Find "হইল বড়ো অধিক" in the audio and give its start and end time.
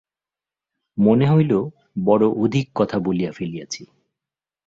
1.31-2.65